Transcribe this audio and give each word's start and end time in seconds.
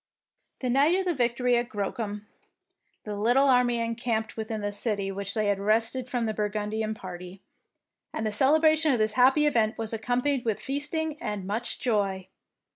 The 0.61 0.69
night 0.71 0.95
of 0.95 1.05
the 1.05 1.13
victory 1.13 1.55
at 1.57 1.69
Grocum, 1.69 2.25
the 3.03 3.15
little 3.15 3.47
army 3.47 3.77
encamped 3.77 4.35
within 4.35 4.61
the 4.61 4.71
city 4.71 5.11
which 5.11 5.35
they 5.35 5.45
had 5.45 5.59
wrested 5.59 6.09
from 6.09 6.25
the 6.25 6.33
Burgundian 6.33 6.95
party, 6.95 7.43
and 8.11 8.25
the 8.25 8.31
celebration 8.31 8.93
of 8.93 8.97
this 8.97 9.13
happy 9.13 9.45
event 9.45 9.77
was 9.77 9.93
accompanied 9.93 10.43
with 10.43 10.59
feasting 10.59 11.21
and 11.21 11.45
much 11.45 11.77
joy. 11.79 12.29